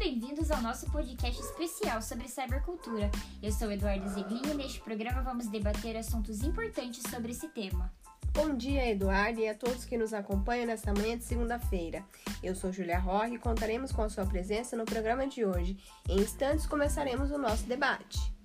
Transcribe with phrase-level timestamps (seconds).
[0.00, 3.10] bem-vindos ao nosso podcast especial sobre cybercultura.
[3.42, 7.92] Eu sou Eduardo Zeglin e neste programa vamos debater assuntos importantes sobre esse tema.
[8.32, 12.02] Bom dia, Eduardo, e a todos que nos acompanham nesta manhã de segunda-feira.
[12.42, 15.76] Eu sou Julia Roque e contaremos com a sua presença no programa de hoje.
[16.08, 18.39] Em instantes começaremos o nosso debate.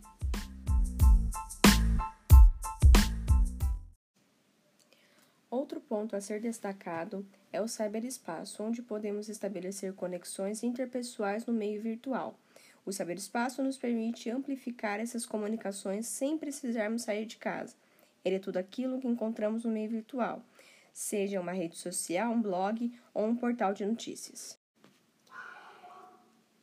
[5.87, 12.37] Ponto a ser destacado é o cyberespaço, onde podemos estabelecer conexões interpessoais no meio virtual.
[12.85, 17.75] O cyberespaço nos permite amplificar essas comunicações sem precisarmos sair de casa.
[18.23, 20.43] Ele é tudo aquilo que encontramos no meio virtual,
[20.91, 24.57] seja uma rede social, um blog ou um portal de notícias.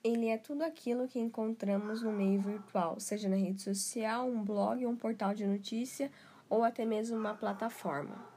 [0.04, 4.84] Ele é tudo aquilo que encontramos no meio virtual, seja na rede social, um blog,
[4.84, 6.10] um portal de notícia
[6.50, 8.31] ou até mesmo uma plataforma.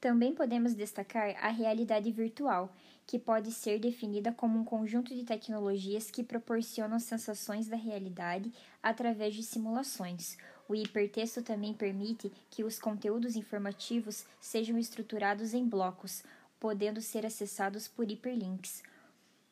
[0.00, 2.72] Também podemos destacar a realidade virtual,
[3.06, 9.34] que pode ser definida como um conjunto de tecnologias que proporcionam sensações da realidade através
[9.34, 10.36] de simulações.
[10.68, 16.22] O hipertexto também permite que os conteúdos informativos sejam estruturados em blocos,
[16.58, 18.82] podendo ser acessados por hiperlinks,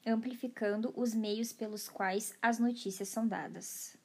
[0.05, 3.97] amplificando os meios pelos quais as notícias são dadas.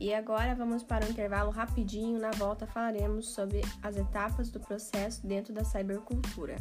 [0.00, 2.18] E agora vamos para um intervalo rapidinho.
[2.18, 6.56] Na volta falaremos sobre as etapas do processo dentro da cybercultura.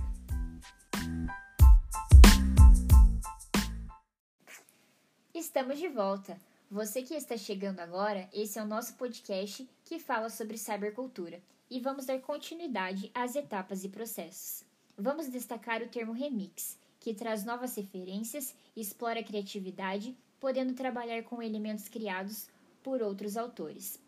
[5.34, 6.38] Estamos de volta.
[6.70, 11.80] Você que está chegando agora, esse é o nosso podcast que fala sobre cybercultura e
[11.80, 14.66] vamos dar continuidade às etapas e processos.
[14.98, 21.42] Vamos destacar o termo remix, que traz novas referências explora a criatividade, podendo trabalhar com
[21.42, 22.50] elementos criados
[22.84, 24.00] por outros autores.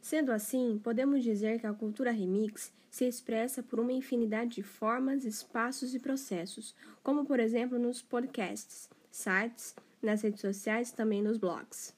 [0.00, 5.24] Sendo assim, podemos dizer que a cultura remix se expressa por uma infinidade de formas,
[5.24, 11.38] espaços e processos, como por exemplo nos podcasts, sites, nas redes sociais e também nos
[11.38, 11.94] blogs.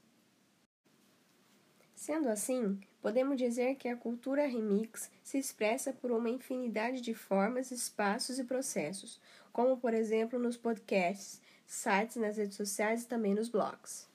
[1.94, 7.70] Sendo assim, podemos dizer que a cultura remix se expressa por uma infinidade de formas,
[7.70, 9.20] espaços e processos,
[9.56, 14.06] como por exemplo nos podcasts, sites, nas redes sociais e também nos blogs.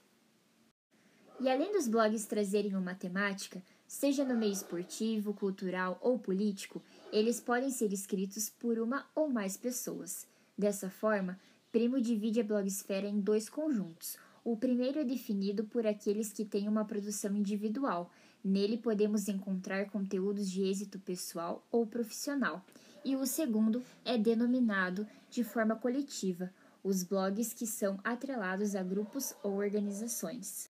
[1.39, 6.79] E além dos blogs trazerem uma temática, seja no meio esportivo, cultural ou político,
[7.11, 10.27] eles podem ser escritos por uma ou mais pessoas.
[10.55, 11.39] Dessa forma,
[11.71, 16.67] Primo divide a blogosfera em dois conjuntos, o primeiro é definido por aqueles que têm
[16.67, 18.11] uma produção individual.
[18.43, 22.65] Nele podemos encontrar conteúdos de êxito pessoal ou profissional.
[23.03, 26.53] E o segundo é denominado de forma coletiva,
[26.83, 30.69] os blogs que são atrelados a grupos ou organizações.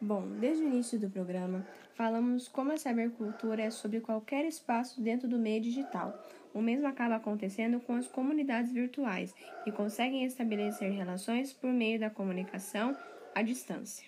[0.00, 5.28] Bom, desde o início do programa, falamos como a cybercultura é sobre qualquer espaço dentro
[5.28, 6.18] do meio digital,
[6.54, 12.10] o mesmo acaba acontecendo com as comunidades virtuais, que conseguem estabelecer relações por meio da
[12.10, 12.96] comunicação
[13.34, 14.06] à distância.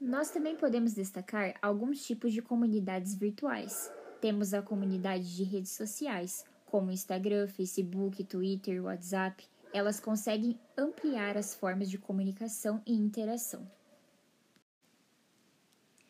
[0.00, 3.92] Nós também podemos destacar alguns tipos de comunidades virtuais.
[4.22, 9.44] Temos a comunidade de redes sociais, como Instagram, Facebook, Twitter, WhatsApp.
[9.74, 13.68] Elas conseguem ampliar as formas de comunicação e interação.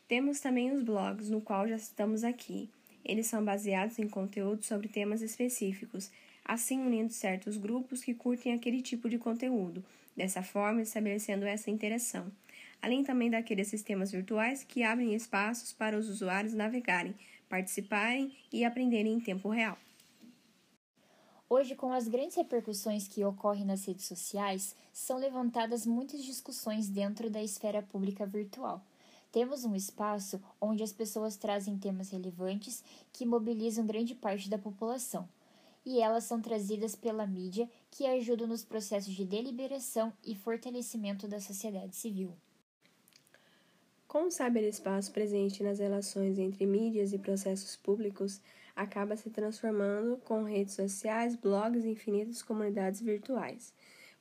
[0.07, 2.69] Temos também os blogs, no qual já estamos aqui,
[3.03, 6.11] eles são baseados em conteúdo sobre temas específicos,
[6.45, 9.83] assim unindo certos grupos que curtem aquele tipo de conteúdo,
[10.15, 12.31] dessa forma estabelecendo essa interação.
[12.83, 17.15] Além também daqueles sistemas virtuais que abrem espaços para os usuários navegarem,
[17.49, 19.79] participarem e aprenderem em tempo real.
[21.49, 27.31] Hoje, com as grandes repercussões que ocorrem nas redes sociais, são levantadas muitas discussões dentro
[27.31, 28.85] da esfera pública virtual.
[29.31, 32.83] Temos um espaço onde as pessoas trazem temas relevantes
[33.13, 35.29] que mobilizam grande parte da população,
[35.87, 41.41] e elas são trazidas pela mídia que ajudam nos processos de deliberação e fortalecimento da
[41.41, 42.35] sociedade civil.
[44.13, 48.43] Com o cyberespaço presente nas relações entre mídias e processos públicos,
[48.77, 53.73] acaba se transformando com redes sociais, blogs e infinitas comunidades virtuais.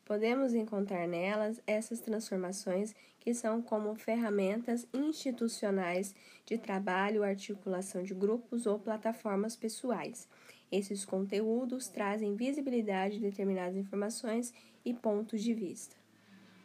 [0.06, 6.16] Podemos encontrar nelas essas transformações que são como ferramentas institucionais
[6.46, 10.26] de trabalho, articulação de grupos ou plataformas pessoais.
[10.72, 14.54] Esses conteúdos trazem visibilidade de determinadas informações
[14.86, 16.01] e pontos de vista.